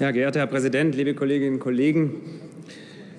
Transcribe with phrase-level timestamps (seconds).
[0.00, 2.20] Ja, geehrter Herr Präsident, liebe Kolleginnen und Kollegen,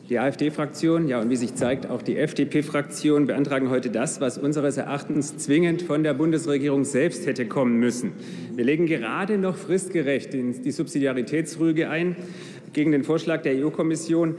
[0.07, 4.77] die AfD-Fraktion, ja und wie sich zeigt, auch die FDP-Fraktion beantragen heute das, was unseres
[4.77, 8.13] Erachtens zwingend von der Bundesregierung selbst hätte kommen müssen.
[8.55, 12.15] Wir legen gerade noch fristgerecht die Subsidiaritätsrüge ein
[12.71, 14.35] gegen den Vorschlag der EU-Kommission,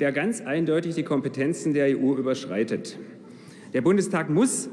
[0.00, 2.98] der ganz eindeutig die Kompetenzen der EU überschreitet.
[3.74, 4.68] Der Bundestag muss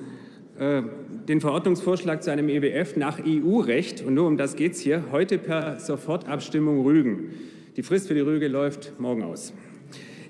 [0.59, 5.37] den Verordnungsvorschlag zu einem EWF nach EU-Recht, und nur um das geht es hier, heute
[5.37, 7.33] per Sofortabstimmung rügen.
[7.75, 9.53] Die Frist für die Rüge läuft morgen aus.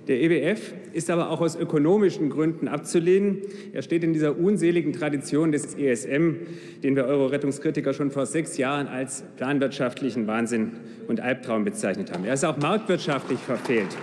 [0.07, 3.41] Der EWF ist aber auch aus ökonomischen Gründen abzulehnen.
[3.71, 6.35] Er steht in dieser unseligen Tradition des ESM,
[6.83, 10.71] den wir Euro-Rettungskritiker schon vor sechs Jahren als planwirtschaftlichen Wahnsinn
[11.07, 12.25] und Albtraum bezeichnet haben.
[12.25, 13.95] Er ist auch marktwirtschaftlich verfehlt.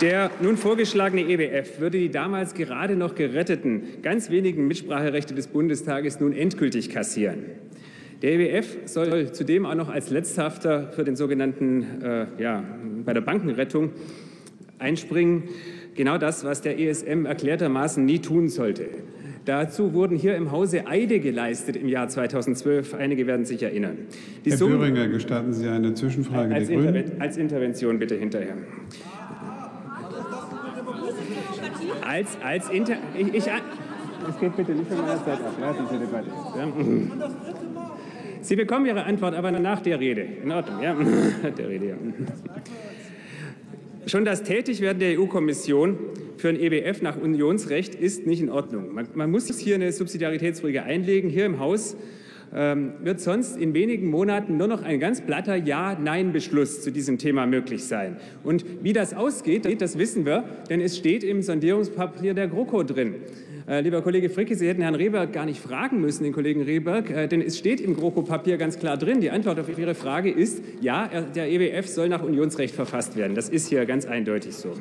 [0.00, 6.20] Der nun vorgeschlagene EWF würde die damals gerade noch geretteten, ganz wenigen Mitspracherechte des Bundestages
[6.20, 7.38] nun endgültig kassieren.
[8.22, 12.62] Der EWF soll zudem auch noch als Letzthafter für den sogenannten, äh, ja,
[13.04, 13.90] bei der Bankenrettung
[14.78, 15.44] einspringen.
[15.96, 18.86] Genau das, was der ESM erklärtermaßen nie tun sollte.
[19.46, 22.94] Dazu wurden hier im Hause Eide geleistet im Jahr 2012.
[22.94, 23.96] Einige werden sich erinnern.
[24.44, 27.12] Die Herr Summen, Böhringer, gestatten Sie eine Zwischenfrage als, der Grünen?
[27.18, 28.54] als Intervention bitte hinterher.
[32.08, 32.96] Als, als Inter...
[33.18, 35.52] Ich, ich, es geht bitte nicht von meiner Zeit ab.
[35.60, 36.28] Lassen Sie Debatte.
[36.56, 36.72] Ja.
[38.40, 40.22] Sie bekommen Ihre Antwort aber nach der Rede.
[40.42, 40.96] In Ordnung, ja?
[41.58, 41.96] der Rede, ja.
[44.06, 45.98] Schon das Tätigwerden der EU-Kommission
[46.38, 48.94] für ein EBF nach Unionsrecht ist nicht in Ordnung.
[48.94, 51.28] Man, man muss hier eine Subsidiaritätsrüge einlegen.
[51.28, 51.94] Hier im Haus
[52.54, 57.46] ähm, wird sonst in wenigen Monaten nur noch ein ganz platter Ja-Nein-Beschluss zu diesem Thema
[57.46, 58.16] möglich sein.
[58.44, 63.16] Und wie das ausgeht, das wissen wir, denn es steht im Sondierungspapier der GroKo drin.
[63.68, 67.10] Äh, lieber Kollege Fricke, Sie hätten Herrn Rehberg gar nicht fragen müssen, den Kollegen Rehberg,
[67.10, 69.20] äh, denn es steht im GroKo-Papier ganz klar drin.
[69.20, 73.34] Die Antwort auf Ihre Frage ist, ja, der EWF soll nach Unionsrecht verfasst werden.
[73.34, 74.72] Das ist hier ganz eindeutig so.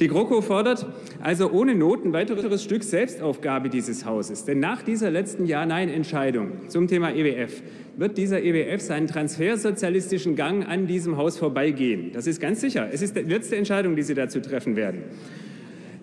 [0.00, 0.86] Die GroKo fordert
[1.20, 4.46] also ohne Not ein weiteres Stück Selbstaufgabe dieses Hauses.
[4.46, 7.62] Denn nach dieser letzten Ja-Nein-Entscheidung zum Thema EWF
[7.98, 12.12] wird dieser EWF seinen transfersozialistischen Gang an diesem Haus vorbeigehen.
[12.14, 12.88] Das ist ganz sicher.
[12.90, 15.02] Es ist die letzte Entscheidung, die Sie dazu treffen werden.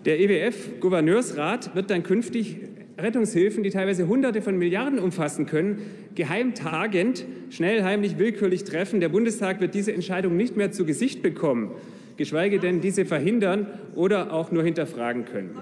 [0.06, 2.58] Der EWF-Gouverneursrat wird dann künftig
[3.00, 5.82] Rettungshilfen, die teilweise Hunderte von Milliarden umfassen können,
[6.14, 9.00] geheimtagend, schnell, heimlich, willkürlich treffen.
[9.00, 11.72] Der Bundestag wird diese Entscheidung nicht mehr zu Gesicht bekommen,
[12.18, 15.58] geschweige denn diese verhindern oder auch nur hinterfragen können.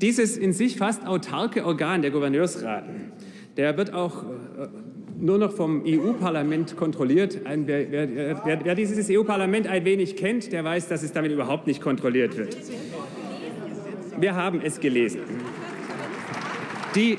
[0.00, 2.84] Dieses in sich fast autarke Organ, der Gouverneursrat,
[3.56, 4.68] der wird auch äh,
[5.20, 7.38] nur noch vom EU-Parlament kontrolliert.
[7.44, 11.68] Wer, wer, wer, wer dieses EU-Parlament ein wenig kennt, der weiß, dass es damit überhaupt
[11.68, 12.56] nicht kontrolliert wird.
[14.18, 15.20] Wir haben es gelesen.
[16.96, 17.18] Die,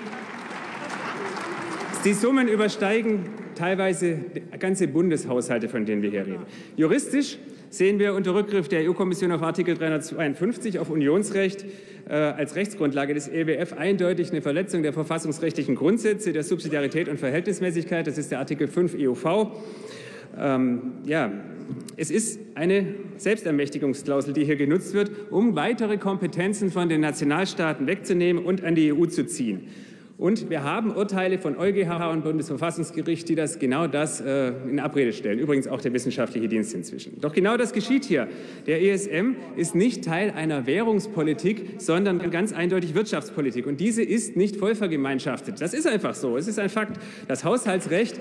[2.04, 4.20] die Summen übersteigen teilweise
[4.60, 6.46] ganze Bundeshaushalte, von denen wir hier reden.
[6.76, 7.38] Juristisch
[7.70, 11.66] sehen wir unter Rückgriff der EU-Kommission auf Artikel 352 auf Unionsrecht
[12.08, 18.06] äh, als Rechtsgrundlage des EWF eindeutig eine Verletzung der verfassungsrechtlichen Grundsätze der Subsidiarität und Verhältnismäßigkeit.
[18.06, 19.52] Das ist der Artikel 5 EUV.
[20.38, 21.32] Ähm, ja,
[21.96, 28.44] es ist eine Selbstermächtigungsklausel, die hier genutzt wird, um weitere Kompetenzen von den Nationalstaaten wegzunehmen
[28.44, 29.68] und an die EU zu ziehen.
[30.18, 35.12] Und wir haben Urteile von EuGH und Bundesverfassungsgericht, die das genau das äh, in Abrede
[35.12, 35.40] stellen.
[35.40, 37.20] Übrigens auch der wissenschaftliche Dienst inzwischen.
[37.20, 38.28] Doch genau das geschieht hier.
[38.68, 43.66] Der ESM ist nicht Teil einer Währungspolitik, sondern ganz eindeutig Wirtschaftspolitik.
[43.66, 45.60] Und diese ist nicht voll vergemeinschaftet.
[45.60, 46.38] Das ist einfach so.
[46.38, 47.00] Es ist ein Fakt.
[47.28, 48.20] Das Haushaltsrecht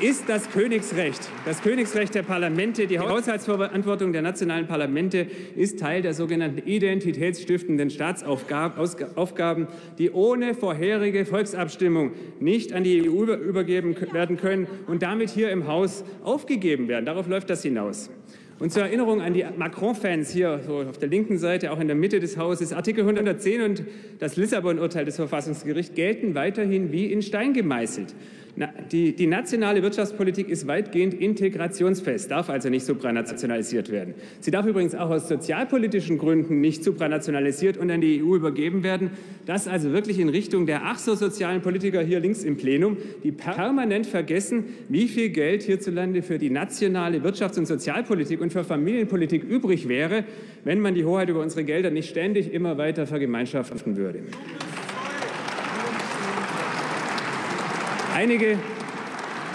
[0.00, 1.28] ist das Königsrecht.
[1.44, 9.68] Das Königsrecht der Parlamente, die Haushaltsverantwortung der nationalen Parlamente ist Teil der sogenannten identitätsstiftenden Staatsaufgaben,
[9.98, 15.66] die ohne vorherige Volksabstimmung nicht an die EU übergeben werden können und damit hier im
[15.66, 17.06] Haus aufgegeben werden.
[17.06, 18.10] Darauf läuft das hinaus.
[18.58, 21.96] Und zur Erinnerung an die Macron-Fans hier so auf der linken Seite, auch in der
[21.96, 23.84] Mitte des Hauses, Artikel 110 und
[24.18, 28.14] das Lissabon-Urteil des Verfassungsgerichts gelten weiterhin wie in Stein gemeißelt.
[28.90, 34.14] Die, die, nationale Wirtschaftspolitik ist weitgehend integrationsfest, darf also nicht supranationalisiert werden.
[34.40, 39.10] Sie darf übrigens auch aus sozialpolitischen Gründen nicht supranationalisiert und an die EU übergeben werden.
[39.44, 43.32] Das also wirklich in Richtung der ach so sozialen Politiker hier links im Plenum, die
[43.32, 49.44] permanent vergessen, wie viel Geld hierzulande für die nationale Wirtschafts- und Sozialpolitik und für Familienpolitik
[49.44, 50.24] übrig wäre,
[50.64, 54.20] wenn man die Hoheit über unsere Gelder nicht ständig immer weiter vergemeinschaften würde.
[58.16, 58.58] Einige,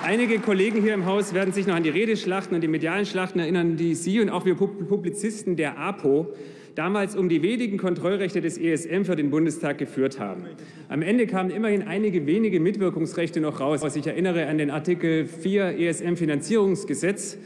[0.04, 3.40] einige Kollegen hier im Haus werden sich noch an die Redeschlachten und die medialen Schlachten
[3.40, 6.31] erinnern, die Sie und auch wir Publizisten der APO
[6.75, 10.46] damals um die wenigen Kontrollrechte des ESM für den Bundestag geführt haben.
[10.90, 13.96] Am Ende kamen immerhin einige wenige Mitwirkungsrechte noch raus.
[13.96, 17.40] Ich erinnere an den Artikel 4 ESM-Finanzierungsgesetz.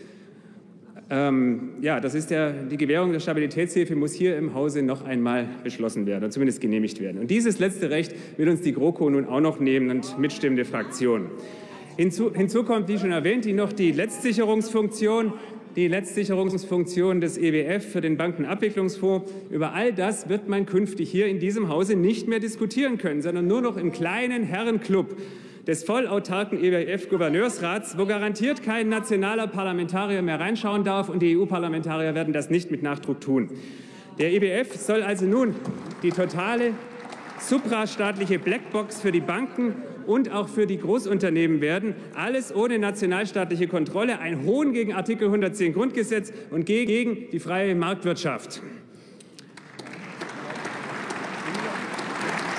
[1.10, 5.48] Ähm, ja, das ist der, die Gewährung der Stabilitätshilfe muss hier im Hause noch einmal
[5.64, 7.22] beschlossen werden, oder zumindest genehmigt werden.
[7.22, 11.30] Und dieses letzte Recht will uns die GroKo nun auch noch nehmen und mitstimmende Fraktion.
[11.98, 15.34] Hinzu, hinzu kommt, wie schon erwähnt, die noch die Letztsicherungsfunktion
[15.76, 19.30] die Letztsicherungsfunktion des EWF für den Bankenabwicklungsfonds.
[19.50, 23.48] Über all das wird man künftig hier in diesem Hause nicht mehr diskutieren können, sondern
[23.48, 25.18] nur noch im kleinen Herrenclub
[25.68, 32.34] des vollautarken EWF-Gouverneursrats, wo garantiert kein nationaler Parlamentarier mehr reinschauen darf, und die EU-Parlamentarier werden
[32.34, 33.50] das nicht mit Nachdruck tun.
[34.20, 35.56] Der EWF soll also nun
[36.04, 36.72] die totale
[37.40, 39.76] suprastaatliche Blackbox für die Banken
[40.06, 41.96] und auch für die Großunternehmen werden.
[42.16, 48.62] Alles ohne nationalstaatliche Kontrolle, ein Hohn gegen Artikel 110 Grundgesetz und gegen die freie Marktwirtschaft.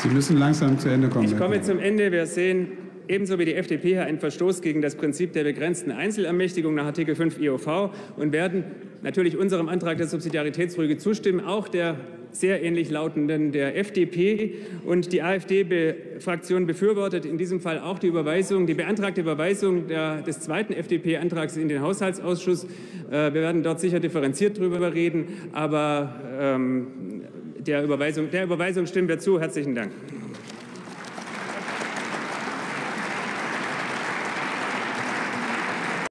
[0.02, 1.24] Sie müssen langsam zu Ende kommen.
[1.24, 2.12] Ich komme zum Ende.
[2.12, 6.86] Wir sehen ebenso wie die FDP einen Verstoß gegen das Prinzip der begrenzten Einzelermächtigung nach
[6.86, 8.64] Artikel 5 IOV und werden
[9.02, 11.96] natürlich unserem Antrag der Subsidiaritätsrüge zustimmen, auch der
[12.32, 14.54] sehr ähnlich lautenden der FDP.
[14.84, 20.40] Und die AfD-Fraktion befürwortet in diesem Fall auch die Überweisung, die beantragte Überweisung der, des
[20.40, 22.64] zweiten FDP-Antrags in den Haushaltsausschuss.
[22.64, 27.22] Äh, wir werden dort sicher differenziert darüber reden, aber ähm,
[27.58, 29.40] der, Überweisung, der Überweisung stimmen wir zu.
[29.40, 29.92] Herzlichen Dank.